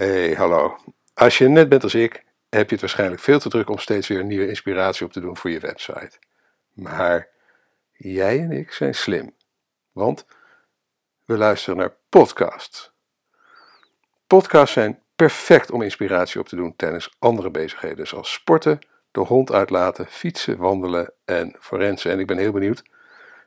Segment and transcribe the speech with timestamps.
[0.00, 0.76] Hey, hallo.
[1.14, 4.08] Als je net bent als ik, heb je het waarschijnlijk veel te druk om steeds
[4.08, 6.18] weer nieuwe inspiratie op te doen voor je website.
[6.72, 7.28] Maar
[7.92, 9.34] jij en ik zijn slim,
[9.92, 10.26] want
[11.24, 12.92] we luisteren naar podcasts.
[14.26, 18.78] Podcasts zijn perfect om inspiratie op te doen tijdens andere bezigheden, zoals sporten,
[19.10, 22.10] de hond uitlaten, fietsen, wandelen en forensen.
[22.10, 22.82] En ik ben heel benieuwd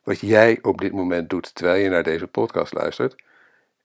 [0.03, 3.23] wat jij op dit moment doet terwijl je naar deze podcast luistert.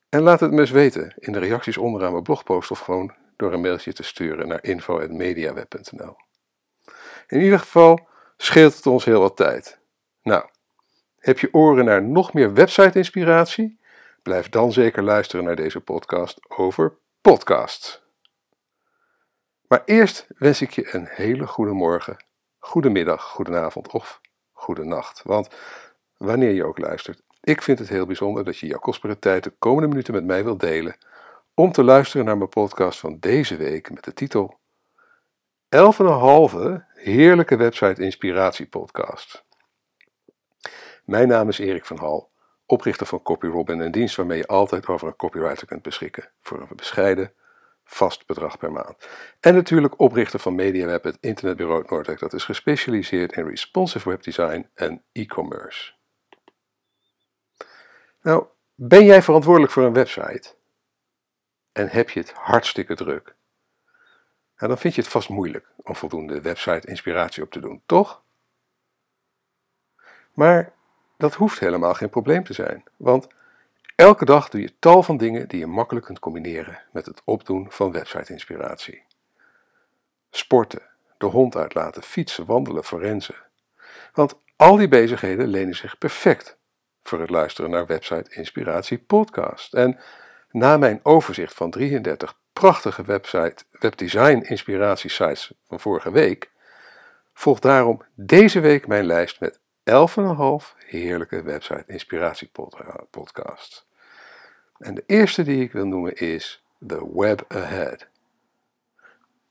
[0.09, 3.53] En laat het me eens weten in de reacties onderaan mijn blogpost of gewoon door
[3.53, 6.15] een mailtje te sturen naar info.mediaweb.nl.
[7.27, 9.79] In ieder geval scheelt het ons heel wat tijd.
[10.23, 10.49] Nou,
[11.19, 13.79] heb je oren naar nog meer website-inspiratie?
[14.23, 18.01] Blijf dan zeker luisteren naar deze podcast over podcasts.
[19.67, 22.25] Maar eerst wens ik je een hele goede morgen,
[22.59, 24.21] goede middag, goede avond of
[24.51, 25.21] goede nacht.
[25.23, 25.49] Want
[26.17, 29.53] wanneer je ook luistert, ik vind het heel bijzonder dat je jouw kostbare tijd de
[29.59, 30.95] komende minuten met mij wilt delen
[31.53, 34.59] om te luisteren naar mijn podcast van deze week met de titel
[35.75, 35.79] 11,5
[36.93, 39.43] heerlijke website inspiratie podcast.
[41.05, 42.31] Mijn naam is Erik van Hal,
[42.65, 46.75] oprichter van CopyRobin, een dienst waarmee je altijd over een copywriter kunt beschikken voor een
[46.75, 47.33] bescheiden
[47.83, 49.07] vast bedrag per maand.
[49.39, 55.03] En natuurlijk oprichter van MediaWeb, het internetbureau Noordelijk dat is gespecialiseerd in responsive webdesign en
[55.11, 55.98] e-commerce.
[58.29, 60.55] Nou, ben jij verantwoordelijk voor een website
[61.71, 63.35] en heb je het hartstikke druk?
[64.57, 68.21] Nou, dan vind je het vast moeilijk om voldoende website-inspiratie op te doen, toch?
[70.33, 70.73] Maar
[71.17, 73.27] dat hoeft helemaal geen probleem te zijn, want
[73.95, 77.71] elke dag doe je tal van dingen die je makkelijk kunt combineren met het opdoen
[77.71, 79.03] van website-inspiratie.
[80.29, 80.81] Sporten,
[81.17, 83.43] de hond uitlaten, fietsen, wandelen, forensen.
[84.13, 86.57] Want al die bezigheden lenen zich perfect
[87.09, 89.73] voor het luisteren naar Website Inspiratie Podcast.
[89.73, 89.99] En
[90.51, 96.51] na mijn overzicht van 33 prachtige website webdesign inspiratie sites van vorige week,
[97.33, 102.51] volgt daarom deze week mijn lijst met 11,5 heerlijke website inspiratie
[103.09, 103.87] podcasts.
[104.77, 108.07] En de eerste die ik wil noemen is The Web Ahead.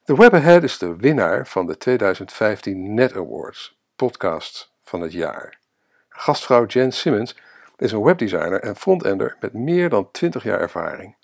[0.04, 5.58] The Web Ahead is de winnaar van de 2015 Net Awards podcast van het jaar.
[6.20, 7.36] Gastvrouw Jen Simmons
[7.76, 11.16] is een webdesigner en frontender met meer dan 20 jaar ervaring.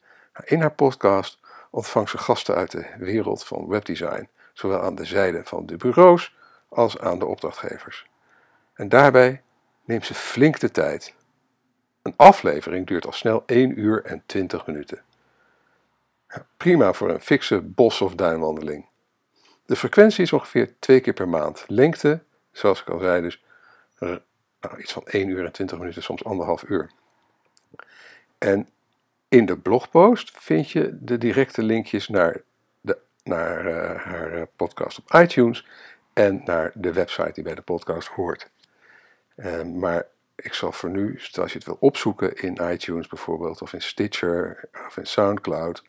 [0.44, 1.38] In haar podcast
[1.70, 6.36] ontvangt ze gasten uit de wereld van webdesign, zowel aan de zijde van de bureaus
[6.68, 8.06] als aan de opdrachtgevers.
[8.74, 9.42] En daarbij
[9.84, 11.14] neemt ze flink de tijd.
[12.02, 15.02] Een aflevering duurt al snel 1 uur en 20 minuten.
[16.56, 18.86] Prima voor een fikse bos- of duinwandeling.
[19.66, 21.64] De frequentie is ongeveer twee keer per maand.
[21.66, 22.22] Lengte,
[22.52, 23.42] zoals ik al zei, dus
[24.68, 26.90] nou, iets van 1 uur en 20 minuten, soms anderhalf uur.
[28.38, 28.68] En
[29.28, 32.42] in de blogpost vind je de directe linkjes naar,
[32.80, 35.66] de, naar uh, haar eh, podcast op iTunes
[36.12, 38.50] en naar de website die bij de podcast hoort.
[39.36, 43.72] Uh, maar ik zal voor nu, als je het wil opzoeken in iTunes bijvoorbeeld, of
[43.72, 45.82] in Stitcher of in Soundcloud,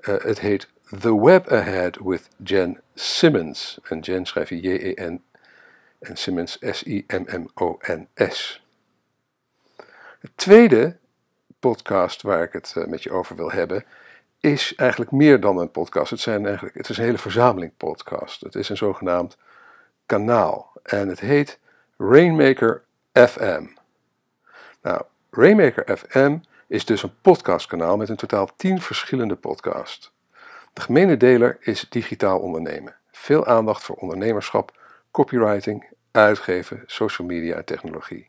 [0.00, 0.68] uh, het heet
[1.00, 3.78] The Web Ahead with Jen Simmons.
[3.82, 5.22] En Jen schrijf je J-E-N
[5.98, 8.64] en Simmons S-I-M-M-O-N-S.
[10.18, 10.96] Het tweede
[11.58, 13.84] podcast waar ik het eh, met je over wil hebben,
[14.40, 16.10] is eigenlijk meer dan een podcast.
[16.10, 18.40] Het, zijn eigenlijk, het is een hele verzameling podcast.
[18.40, 19.36] Het is een zogenaamd
[20.06, 21.58] kanaal en het heet
[21.98, 22.82] Rainmaker
[23.12, 23.66] FM.
[24.82, 30.14] Nou, Rainmaker FM is dus een podcastkanaal met in totaal 10 verschillende podcasts.
[30.72, 32.94] De gemene deler is digitaal ondernemen.
[33.12, 34.72] Veel aandacht voor ondernemerschap,
[35.16, 38.28] copywriting, uitgeven, social media en technologie.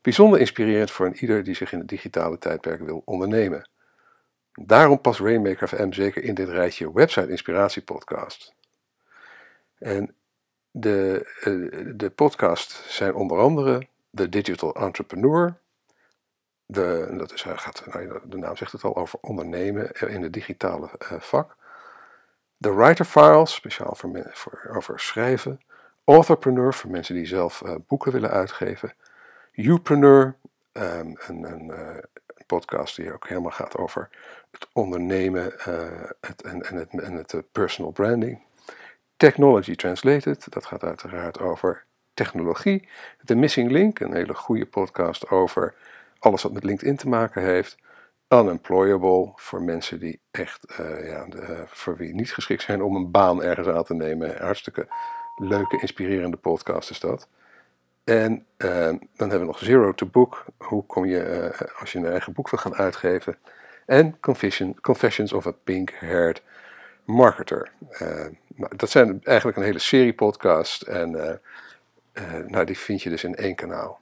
[0.00, 3.68] Bijzonder inspirerend voor een ieder die zich in het digitale tijdperk wil ondernemen.
[4.52, 8.54] Daarom past Rainmaker FM zeker in dit rijtje website inspiratie podcast.
[9.78, 10.14] En
[10.70, 15.58] de, eh, de podcasts zijn onder andere The Digital Entrepreneur.
[16.66, 20.90] De, dat is, gaat, nou, de naam zegt het al over ondernemen in het digitale
[21.02, 21.56] uh, vak.
[22.56, 25.60] De Writer Files, speciaal voor, voor, over schrijven.
[26.04, 28.92] Authorpreneur, voor mensen die zelf uh, boeken willen uitgeven.
[29.52, 30.36] Youpreneur,
[30.72, 32.04] um, een, een, een,
[32.46, 34.08] podcast die ook helemaal gaat over
[34.50, 38.42] het ondernemen uh, het, en, en, het, en het personal branding.
[39.16, 41.84] Technology Translated, dat gaat uiteraard over
[42.14, 42.88] technologie.
[43.24, 45.74] The Missing Link, een hele goede podcast over
[46.18, 47.76] alles wat met LinkedIn te maken heeft.
[48.28, 51.26] Unemployable, voor mensen die echt, ja,
[51.66, 54.36] voor wie niet geschikt zijn om een baan ergens aan te nemen.
[54.40, 54.88] Hartstikke
[55.36, 57.28] leuke, inspirerende podcast is dat.
[58.04, 60.44] En uh, dan hebben we nog Zero to Book.
[60.56, 63.38] Hoe kom je, uh, als je een eigen boek wil gaan uitgeven.
[63.86, 66.42] en Confession, Confessions of a Pink-Haired
[67.04, 67.70] Marketer.
[68.02, 68.26] Uh,
[68.76, 71.32] dat zijn eigenlijk een hele serie podcast en uh,
[72.12, 74.00] uh, nou, die vind je dus in één kanaal.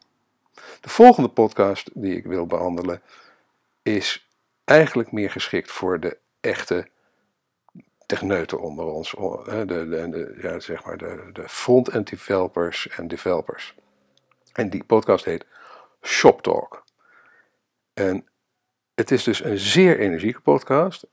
[0.81, 3.03] De volgende podcast die ik wil behandelen
[3.83, 4.29] is
[4.65, 6.89] eigenlijk meer geschikt voor de echte
[8.11, 13.75] techneuten onder ons, de, de, de, ja, zeg maar de, de front-end developers en developers.
[14.53, 15.47] En die podcast heet
[16.03, 16.85] Shop Talk.
[17.95, 18.27] En
[18.95, 21.07] het is dus een zeer energieke podcast.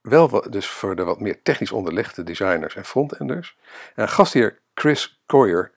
[0.00, 3.56] Wel dus voor de wat meer technisch onderlegde designers en frontenders.
[3.94, 5.72] En gastheer Chris Coyer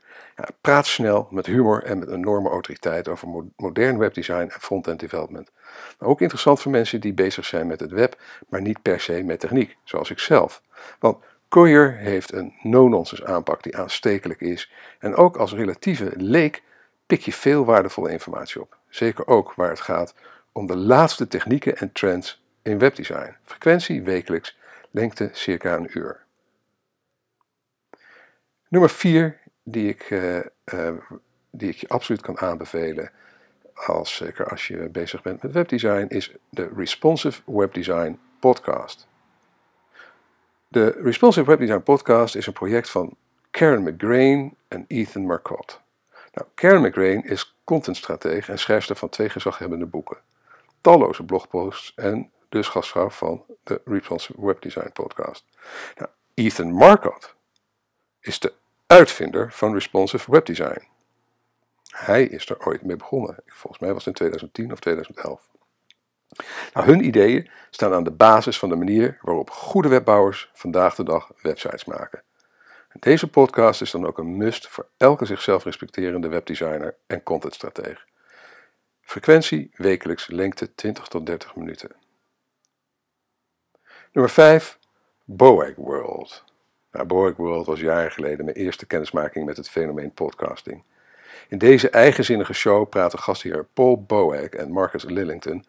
[0.61, 5.51] praat snel, met humor en met enorme autoriteit over modern webdesign en front-end development.
[5.99, 9.23] Maar ook interessant voor mensen die bezig zijn met het web, maar niet per se
[9.23, 10.61] met techniek, zoals ik zelf.
[10.99, 11.17] Want
[11.53, 14.71] Coyer heeft een no-nonsense aanpak die aanstekelijk is.
[14.99, 16.63] En ook als relatieve leek
[17.05, 18.77] pik je veel waardevolle informatie op.
[18.89, 20.15] Zeker ook waar het gaat
[20.51, 23.35] om de laatste technieken en trends in webdesign.
[23.43, 24.57] Frequentie wekelijks,
[24.91, 26.23] lengte circa een uur.
[28.67, 30.39] Nummer 4 die ik, uh,
[30.73, 30.91] uh,
[31.51, 33.11] die ik je absoluut kan aanbevelen,
[33.73, 39.07] als, zeker als je bezig bent met webdesign, is de Responsive Webdesign Podcast.
[40.67, 43.15] De Responsive Webdesign Podcast is een project van
[43.51, 45.75] Karen McGrain en Ethan Marcotte.
[46.33, 50.17] Nou, Karen McGrain is contentstratege en schrijfster van twee gezaghebbende boeken,
[50.81, 55.45] talloze blogposts en dus gastvrouw van de Responsive Webdesign Podcast.
[55.95, 57.27] Nou, Ethan Marcotte
[58.19, 58.53] is de
[58.93, 60.87] uitvinder van responsive webdesign.
[61.89, 63.35] Hij is er ooit mee begonnen.
[63.45, 65.49] Volgens mij was het in 2010 of 2011.
[66.73, 71.03] Nou, hun ideeën staan aan de basis van de manier waarop goede webbouwers vandaag de
[71.03, 72.23] dag websites maken.
[72.99, 78.01] Deze podcast is dan ook een must voor elke zichzelf respecterende webdesigner en contentstratege.
[79.01, 81.95] Frequentie wekelijks lengte 20 tot 30 minuten.
[84.11, 84.79] Nummer 5.
[85.23, 86.43] Boag World.
[87.01, 90.83] Boag World was jaren geleden mijn eerste kennismaking met het fenomeen podcasting.
[91.47, 95.65] In deze eigenzinnige show praten gastheer Paul Boag en Marcus Lillington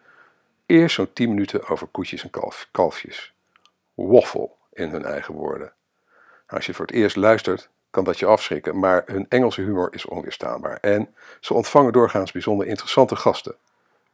[0.65, 2.29] eerst zo'n 10 minuten over koetjes en
[2.71, 3.33] kalfjes.
[3.93, 5.73] Waffle in hun eigen woorden.
[6.47, 9.93] Nou, als je voor het eerst luistert, kan dat je afschrikken, maar hun Engelse humor
[9.93, 10.77] is onweerstaanbaar.
[10.81, 13.55] En ze ontvangen doorgaans bijzonder interessante gasten.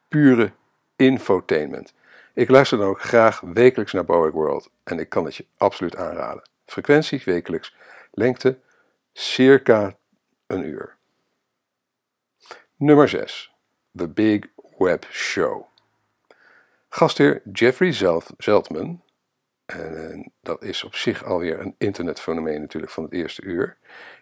[0.08, 0.52] Pure
[0.96, 1.94] infotainment.
[2.34, 5.96] Ik luister dan ook graag wekelijks naar Boeing World en ik kan het je absoluut
[5.96, 6.50] aanraden.
[6.72, 7.76] Frequentie wekelijks,
[8.12, 8.60] lengte
[9.14, 9.98] circa
[10.48, 10.98] een uur.
[12.76, 13.54] Nummer 6.
[13.96, 14.46] The Big
[14.78, 15.66] Web Show.
[16.90, 17.94] Gastheer Jeffrey
[18.38, 19.04] Zeltman,
[19.66, 23.78] en dat is op zich alweer een internetfenomeen natuurlijk van het eerste uur,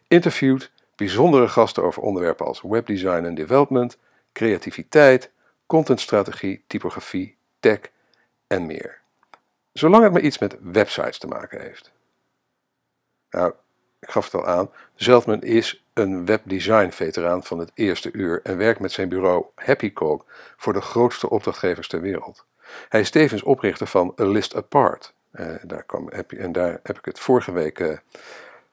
[0.07, 3.98] interviewt bijzondere gasten over onderwerpen als webdesign en development,
[4.34, 5.31] creativiteit,
[5.66, 7.80] contentstrategie, typografie, tech
[8.48, 9.01] en meer.
[9.74, 11.92] Zolang het maar iets met websites te maken heeft.
[13.30, 13.54] Nou,
[14.00, 18.80] ik gaf het al aan, Zeltman is een webdesign-veteraan van het eerste uur en werkt
[18.80, 20.26] met zijn bureau HappyCog
[20.58, 22.46] voor de grootste opdrachtgevers ter wereld.
[22.90, 25.14] Hij is tevens oprichter van A List Apart.
[25.31, 27.98] Uh, daar kwam, heb, en daar heb ik het vorige week uh,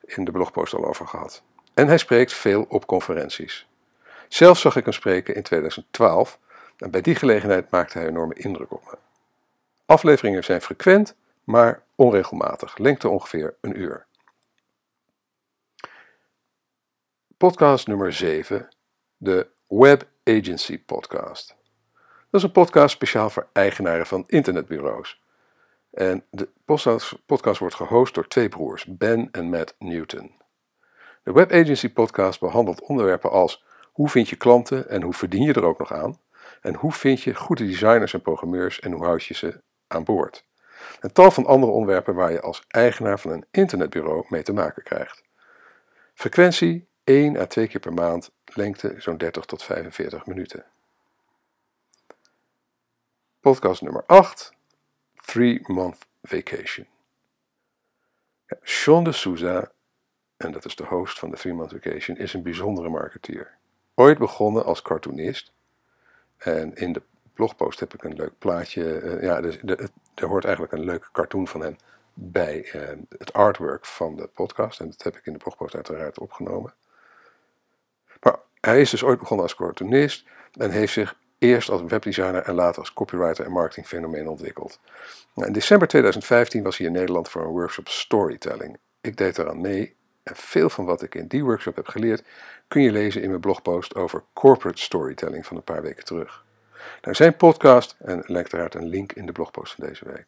[0.04, 1.42] in de blogpost al over gehad.
[1.74, 3.66] En hij spreekt veel op conferenties.
[4.28, 6.38] Zelf zag ik hem spreken in 2012
[6.76, 8.98] en bij die gelegenheid maakte hij enorme indruk op me.
[9.86, 11.14] Afleveringen zijn frequent,
[11.44, 14.06] maar onregelmatig, lengte ongeveer een uur.
[17.38, 18.68] Podcast nummer 7,
[19.16, 21.56] de Web Agency Podcast.
[22.30, 25.22] Dat is een podcast speciaal voor eigenaren van internetbureaus.
[25.90, 26.48] En de
[27.26, 30.34] podcast wordt gehost door twee broers, Ben en Matt Newton.
[31.22, 35.52] De Web Agency Podcast behandelt onderwerpen als hoe vind je klanten en hoe verdien je
[35.52, 36.20] er ook nog aan?
[36.60, 40.46] En hoe vind je goede designers en programmeurs en hoe houd je ze aan boord?
[41.00, 44.82] Een tal van andere onderwerpen waar je als eigenaar van een internetbureau mee te maken
[44.82, 45.22] krijgt.
[46.14, 50.64] Frequentie 1 à 2 keer per maand, lengte zo'n 30 tot 45 minuten.
[53.40, 54.52] Podcast nummer 8,
[55.14, 56.86] 3 Month Vacation.
[58.62, 59.70] Sean de Souza,
[60.36, 63.56] en dat is de host van de 3 Month Vacation, is een bijzondere marketeer.
[63.94, 65.52] Ooit begonnen als cartoonist.
[66.36, 69.00] En in de blogpost heb ik een leuk plaatje.
[69.02, 69.58] Uh, ja, dus
[70.14, 71.76] er hoort eigenlijk een leuke cartoon van hem
[72.14, 74.80] bij uh, het artwork van de podcast.
[74.80, 76.74] En dat heb ik in de blogpost uiteraard opgenomen.
[78.66, 82.78] Hij is dus ooit begonnen als cartoonist en heeft zich eerst als webdesigner en later
[82.80, 84.80] als copywriter en marketingfenomeen ontwikkeld.
[85.34, 88.78] In december 2015 was hij in Nederland voor een workshop storytelling.
[89.00, 92.22] Ik deed eraan mee en veel van wat ik in die workshop heb geleerd
[92.68, 96.44] kun je lezen in mijn blogpost over corporate storytelling van een paar weken terug.
[97.02, 100.26] Naar zijn podcast, en uiteraard een link in de blogpost van deze week.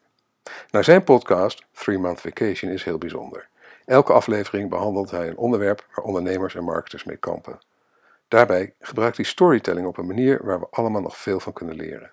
[0.71, 3.47] Naar zijn podcast, Three Month Vacation, is heel bijzonder.
[3.85, 7.59] Elke aflevering behandelt hij een onderwerp waar ondernemers en marketers mee kampen.
[8.29, 12.11] Daarbij gebruikt hij storytelling op een manier waar we allemaal nog veel van kunnen leren.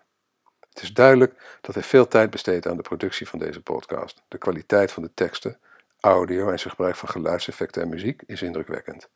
[0.68, 4.23] Het is duidelijk dat hij veel tijd besteedt aan de productie van deze podcast.
[4.28, 5.58] De kwaliteit van de teksten,
[6.00, 9.08] audio en zijn gebruik van geluidseffecten en muziek is indrukwekkend.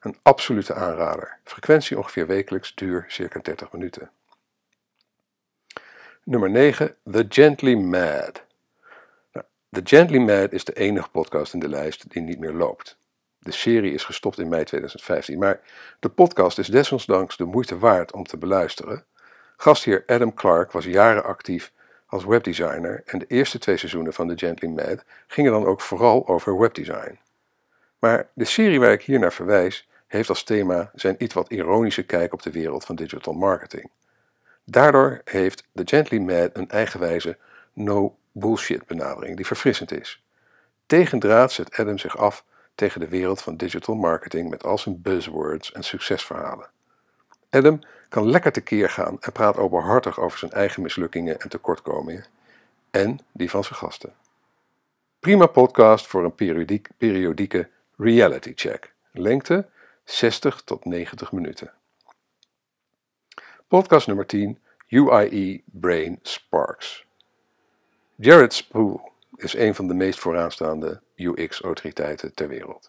[0.00, 1.38] Een absolute aanrader.
[1.44, 4.10] Frequentie ongeveer wekelijks, duur circa 30 minuten.
[6.24, 6.96] Nummer 9.
[7.10, 8.44] The Gently Mad.
[9.32, 12.98] Nou, The Gently Mad is de enige podcast in de lijst die niet meer loopt.
[13.44, 15.60] De serie is gestopt in mei 2015, maar
[16.00, 19.04] de podcast is desondanks de moeite waard om te beluisteren.
[19.56, 21.72] Gastheer Adam Clark was jaren actief
[22.06, 26.28] als webdesigner en de eerste twee seizoenen van The Gently Mad gingen dan ook vooral
[26.28, 27.18] over webdesign.
[27.98, 32.02] Maar de serie waar ik hier naar verwijs heeft als thema zijn iets wat ironische
[32.02, 33.90] kijk op de wereld van digital marketing.
[34.64, 37.38] Daardoor heeft The Gently Mad een eigenwijze
[37.72, 40.24] no bullshit benadering die verfrissend is.
[40.86, 45.72] Tegendraad zet Adam zich af tegen de wereld van digital marketing met al zijn buzzwords
[45.72, 46.70] en succesverhalen.
[47.50, 52.24] Adam kan lekker tekeer gaan en praat openhartig over zijn eigen mislukkingen en tekortkomingen
[52.90, 54.14] en die van zijn gasten.
[55.20, 58.94] Prima podcast voor een periodiek, periodieke reality check.
[59.12, 59.68] Lengte
[60.04, 61.72] 60 tot 90 minuten.
[63.68, 67.06] Podcast nummer 10, UIE Brain Sparks.
[68.14, 72.88] Jared Spool is een van de meest vooraanstaande UX-autoriteiten ter wereld.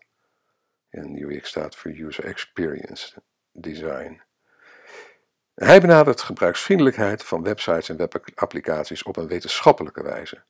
[0.90, 3.22] En UX staat voor User Experience
[3.52, 4.22] Design.
[5.56, 10.44] Hij benadert gebruiksvriendelijkheid van websites en webapplicaties op een wetenschappelijke wijze.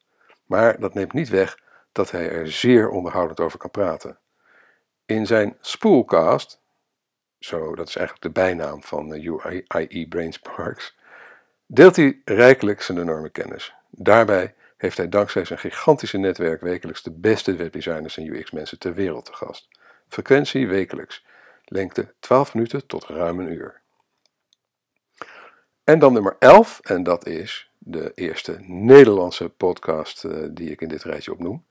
[0.46, 1.60] Maar dat neemt niet weg
[1.92, 4.20] dat hij er zeer onderhoudend over kan praten.
[5.06, 6.62] In zijn Spoolcast,
[7.40, 10.98] zo, dat is eigenlijk de bijnaam van UIE Brainsparks,
[11.66, 13.74] deelt hij rijkelijk zijn enorme kennis.
[13.90, 19.26] Daarbij heeft hij dankzij zijn gigantische netwerk wekelijks de beste webdesigners en UX-mensen ter wereld
[19.26, 19.68] te gast.
[20.08, 21.26] Frequentie wekelijks,
[21.66, 23.82] lengte 12 minuten tot ruim een uur.
[25.84, 30.88] En dan nummer 11, en dat is de eerste Nederlandse podcast uh, die ik in
[30.88, 31.66] dit rijtje opnoem.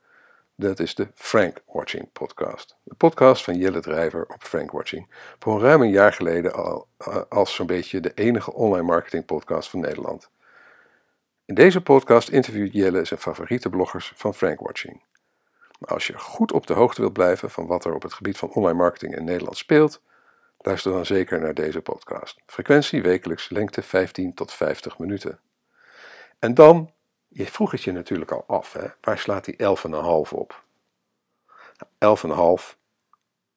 [0.55, 2.77] Dat is de Frank Watching podcast.
[2.83, 5.11] De podcast van Jelle Drijver op Frank Watching.
[5.39, 9.69] Voor ruim een jaar geleden al, uh, als zo'n beetje de enige online marketing podcast
[9.69, 10.29] van Nederland.
[11.45, 15.03] In deze podcast interviewt Jelle zijn favoriete bloggers van Frank Watching.
[15.79, 18.37] Maar als je goed op de hoogte wilt blijven van wat er op het gebied
[18.37, 20.01] van online marketing in Nederland speelt,
[20.57, 22.41] luister dan zeker naar deze podcast.
[22.45, 25.39] Frequentie wekelijks, lengte 15 tot 50 minuten.
[26.39, 26.91] En dan,
[27.27, 28.87] je vroeg het je natuurlijk al af, hè?
[29.01, 30.63] waar slaat die 11,5 op?
[31.99, 32.17] Nou,
[32.69, 32.77] 11,5,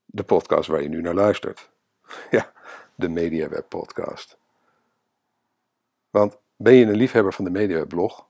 [0.04, 1.70] de podcast waar je nu naar luistert.
[2.30, 2.52] Ja,
[2.94, 4.38] de MediaWeb podcast.
[6.10, 8.26] Want ben je een liefhebber van de MediaWeb-blog?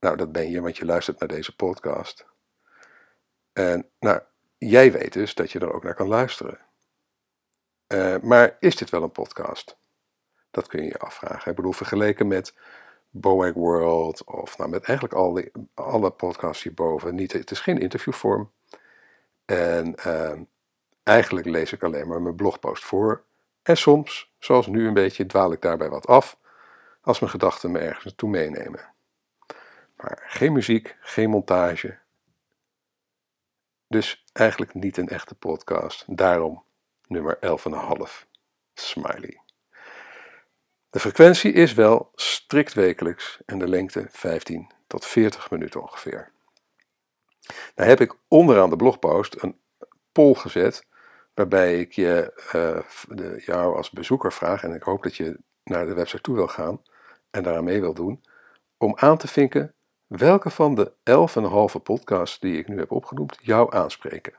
[0.00, 2.26] Nou, dat ben je, want je luistert naar deze podcast.
[3.52, 4.20] En nou,
[4.58, 6.58] jij weet dus dat je er ook naar kan luisteren.
[7.88, 9.78] Uh, maar is dit wel een podcast?
[10.50, 11.50] Dat kun je je afvragen.
[11.50, 12.54] Ik bedoel, vergeleken met
[13.10, 17.14] Boeing World of nou, met eigenlijk al die, alle podcasts hierboven.
[17.14, 18.52] Niet, het is geen interviewvorm.
[19.44, 20.40] En uh,
[21.02, 23.24] eigenlijk lees ik alleen maar mijn blogpost voor.
[23.68, 26.38] En soms, zoals nu een beetje, dwaal ik daarbij wat af
[27.00, 28.94] als mijn gedachten me ergens naartoe meenemen.
[29.96, 31.98] Maar geen muziek, geen montage.
[33.88, 36.04] Dus eigenlijk niet een echte podcast.
[36.06, 36.64] Daarom
[37.06, 38.26] nummer 11,5.
[38.74, 39.40] Smiley.
[40.90, 46.30] De frequentie is wel strikt wekelijks en de lengte 15 tot 40 minuten ongeveer.
[47.74, 49.60] Nou heb ik onderaan de blogpost een
[50.12, 50.86] poll gezet
[51.38, 52.32] waarbij ik je,
[53.08, 56.48] de, jou als bezoeker vraag, en ik hoop dat je naar de website toe wil
[56.48, 56.82] gaan
[57.30, 58.24] en daaraan mee wil doen,
[58.76, 59.74] om aan te vinken
[60.06, 60.92] welke van de
[61.76, 64.32] 11,5 podcasts die ik nu heb opgenoemd jou aanspreken.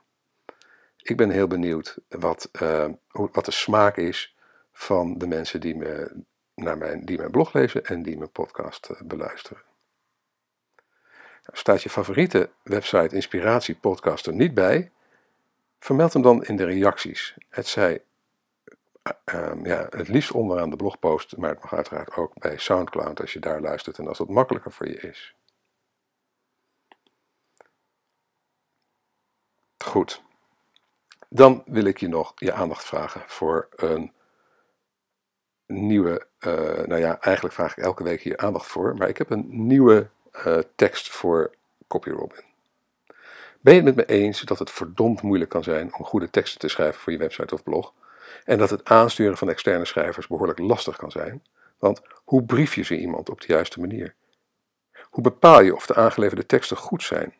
[0.97, 4.35] Ik ben heel benieuwd wat, uh, wat de smaak is
[4.71, 6.23] van de mensen die, me,
[6.55, 9.61] naar mijn, die mijn blog lezen en die mijn podcast uh, beluisteren.
[11.43, 14.91] Nou, staat je favoriete website Inspiratie Podcast er niet bij?
[15.79, 17.35] Vermeld hem dan in de reacties.
[17.49, 18.03] Het zij
[19.33, 23.33] uh, ja, het liefst onderaan de blogpost, maar het mag uiteraard ook bij Soundcloud als
[23.33, 25.35] je daar luistert en als dat makkelijker voor je is.
[29.77, 30.23] Goed.
[31.29, 34.13] Dan wil ik je nog je aandacht vragen voor een
[35.65, 36.53] nieuwe, uh,
[36.85, 40.09] nou ja, eigenlijk vraag ik elke week hier aandacht voor, maar ik heb een nieuwe
[40.45, 41.55] uh, tekst voor
[41.87, 42.48] CopyRobin.
[43.61, 46.59] Ben je het met me eens dat het verdomd moeilijk kan zijn om goede teksten
[46.59, 47.93] te schrijven voor je website of blog?
[48.45, 51.43] En dat het aansturen van externe schrijvers behoorlijk lastig kan zijn,
[51.77, 54.15] want hoe brief je ze iemand op de juiste manier?
[55.01, 57.33] Hoe bepaal je of de aangeleverde teksten goed zijn?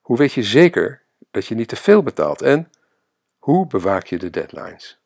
[0.00, 2.42] Hoe weet je zeker dat je niet te veel betaalt?
[2.42, 2.70] En
[3.38, 4.98] hoe bewaak je de deadlines?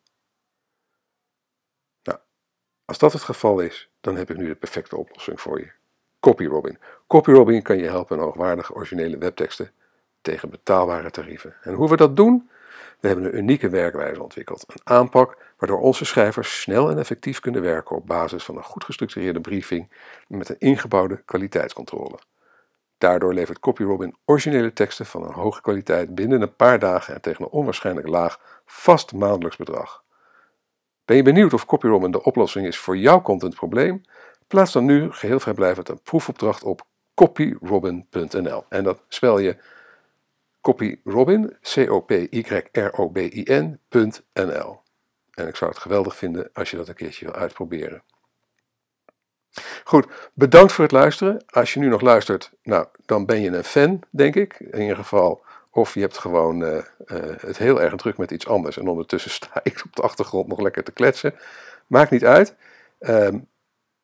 [2.02, 2.18] Nou,
[2.84, 5.70] als dat het geval is, dan heb ik nu de perfecte oplossing voor je.
[6.20, 6.78] CopyRobin.
[7.06, 9.72] CopyRobin kan je helpen hoogwaardige originele webteksten
[10.22, 11.54] tegen betaalbare tarieven.
[11.62, 12.50] En hoe we dat doen?
[13.00, 14.64] We hebben een unieke werkwijze ontwikkeld.
[14.66, 18.84] Een aanpak waardoor onze schrijvers snel en effectief kunnen werken op basis van een goed
[18.84, 19.92] gestructureerde briefing
[20.28, 22.18] met een ingebouwde kwaliteitscontrole.
[22.98, 27.44] Daardoor levert CopyRobin originele teksten van een hoge kwaliteit binnen een paar dagen en tegen
[27.44, 30.04] een onwaarschijnlijk laag vast maandelijks bedrag.
[31.04, 34.02] Ben je benieuwd of CopyRobin de oplossing is voor jouw contentprobleem?
[34.46, 36.82] Plaats dan nu geheel vrijblijvend een proefopdracht op
[37.14, 39.56] copyrobin.nl en dat spel je
[40.62, 42.80] copyrobin, C-O-P-Y-R-O-B-I-N.nl.
[45.30, 48.02] En ik zou het geweldig vinden als je dat een keertje wil uitproberen.
[49.84, 51.44] Goed, bedankt voor het luisteren.
[51.46, 54.60] Als je nu nog luistert, nou, dan ben je een fan, denk ik.
[54.60, 56.82] In ieder geval, of je hebt gewoon uh, uh,
[57.36, 58.76] het heel erg druk met iets anders.
[58.76, 61.34] En ondertussen sta ik op de achtergrond nog lekker te kletsen.
[61.86, 62.54] Maakt niet uit.
[62.98, 63.48] Um,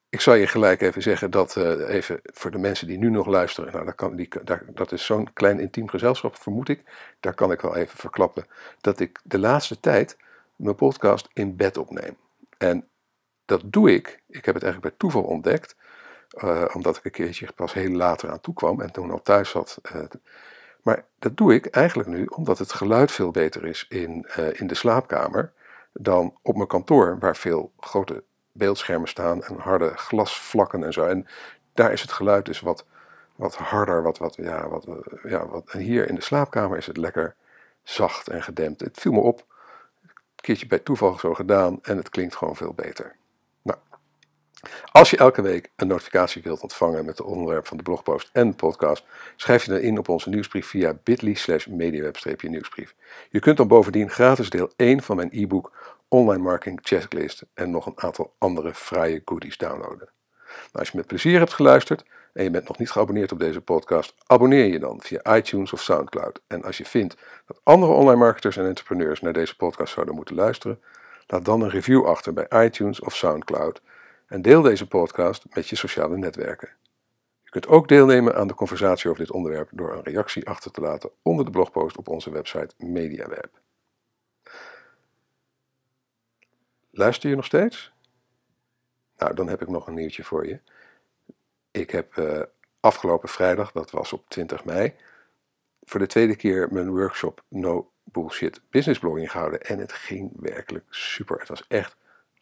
[0.09, 3.27] ik zal je gelijk even zeggen dat, uh, even voor de mensen die nu nog
[3.27, 6.83] luisteren, nou, dat, kan, die, daar, dat is zo'n klein intiem gezelschap, vermoed ik.
[7.21, 8.47] Daar kan ik wel even verklappen
[8.81, 10.17] dat ik de laatste tijd
[10.57, 12.17] mijn podcast in bed opneem.
[12.59, 12.89] En
[13.45, 15.77] dat doe ik, ik heb het eigenlijk bij toeval ontdekt,
[16.45, 19.51] uh, omdat ik een keertje pas heel later aan toe kwam en toen al thuis
[19.51, 19.79] zat.
[19.95, 20.03] Uh,
[20.83, 24.75] maar dat doe ik eigenlijk nu omdat het geluid veel beter is in, in de
[24.75, 25.53] slaapkamer
[25.93, 28.25] dan op mijn kantoor, waar veel grote
[28.59, 31.05] beeldschermen staan en harde glasvlakken en zo.
[31.05, 31.27] En
[31.75, 32.85] daar is het geluid dus wat,
[33.37, 35.71] wat harder, wat, wat, ja, wat, eh, ja, wat.
[35.71, 37.35] En hier in de slaapkamer is het lekker
[37.83, 38.81] zacht en gedempt.
[38.81, 39.45] Het viel me op,
[40.03, 43.17] een keertje bij toeval zo gedaan en het klinkt gewoon veel beter.
[43.63, 43.79] Nou,
[44.93, 48.51] als je elke week een notificatie wilt ontvangen met het onderwerp van de blogpost en
[48.51, 49.05] de podcast,
[49.37, 52.95] schrijf je dan in op onze nieuwsbrief via bit.ly slash mediaweb-nieuwsbrief.
[53.31, 57.87] Je kunt dan bovendien gratis deel 1 van mijn e-book online marketing checklist en nog
[57.87, 60.09] een aantal andere fraaie goodies downloaden.
[60.49, 63.61] Nou, als je met plezier hebt geluisterd en je bent nog niet geabonneerd op deze
[63.61, 66.41] podcast, abonneer je dan via iTunes of SoundCloud.
[66.47, 67.17] En als je vindt
[67.47, 70.81] dat andere online marketers en entrepreneurs naar deze podcast zouden moeten luisteren,
[71.27, 73.81] laat dan een review achter bij iTunes of SoundCloud
[74.27, 76.69] en deel deze podcast met je sociale netwerken.
[77.45, 80.81] Je kunt ook deelnemen aan de conversatie over dit onderwerp door een reactie achter te
[80.81, 83.51] laten onder de blogpost op onze website MediaWeb.
[86.99, 87.93] Luister je nog steeds?
[89.17, 90.61] Nou, dan heb ik nog een nieuwtje voor je.
[91.71, 92.43] Ik heb uh,
[92.81, 94.95] afgelopen vrijdag, dat was op 20 mei,
[95.83, 99.61] voor de tweede keer mijn workshop No Bullshit Business Blogging gehouden.
[99.63, 101.39] En het ging werkelijk super.
[101.39, 101.97] Het was echt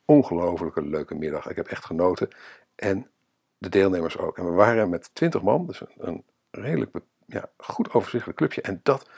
[0.05, 1.49] ongelooflijk een leuke middag.
[1.49, 2.29] Ik heb echt genoten.
[2.75, 3.11] En
[3.59, 4.39] de deelnemers ook.
[4.39, 8.63] En we waren met 20 man, dus een, een redelijk ja, goed overzichtelijk clubje.
[8.63, 9.09] En dat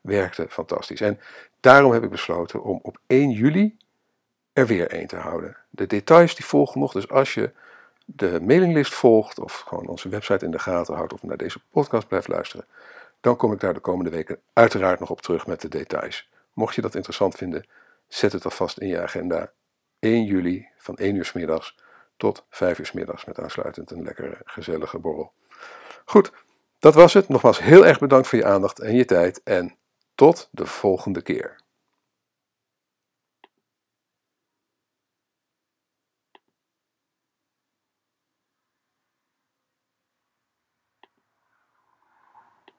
[0.00, 1.00] werkte fantastisch.
[1.00, 1.20] En
[1.60, 3.78] daarom heb ik besloten om op 1 juli
[4.52, 5.56] er weer één te houden.
[5.70, 7.52] De details die volgen nog, dus als je
[8.04, 12.08] de mailinglist volgt of gewoon onze website in de gaten houdt of naar deze podcast
[12.08, 12.66] blijft luisteren,
[13.20, 16.28] dan kom ik daar de komende weken uiteraard nog op terug met de details.
[16.52, 17.66] Mocht je dat interessant vinden,
[18.08, 19.52] zet het alvast in je agenda.
[19.98, 21.76] 1 juli van 1 uur s middags
[22.16, 25.32] tot 5 uur s middags met aansluitend een lekkere gezellige borrel.
[26.04, 26.32] Goed,
[26.78, 27.28] dat was het.
[27.28, 29.76] Nogmaals heel erg bedankt voor je aandacht en je tijd en
[30.14, 31.59] tot de volgende keer.